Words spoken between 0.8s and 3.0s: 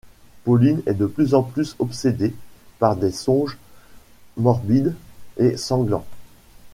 est de plus en plus obsédée par